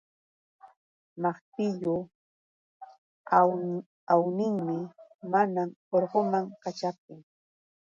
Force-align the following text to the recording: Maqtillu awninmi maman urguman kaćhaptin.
Maqtillu 1.21 1.95
awninmi 4.15 4.77
maman 5.31 5.69
urguman 5.95 6.45
kaćhaptin. 6.63 7.19